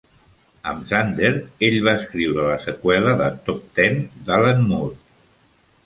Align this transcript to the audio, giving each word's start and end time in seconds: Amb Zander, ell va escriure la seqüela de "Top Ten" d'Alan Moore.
Amb 0.71 0.87
Zander, 0.91 1.31
ell 1.67 1.77
va 1.89 1.93
escriure 2.01 2.47
la 2.49 2.57
seqüela 2.65 3.15
de 3.23 3.31
"Top 3.51 3.65
Ten" 3.81 4.05
d'Alan 4.31 4.69
Moore. 4.73 5.03